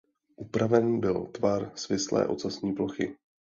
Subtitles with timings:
[0.37, 3.15] Upraven byl tvar svislé ocasní plochy.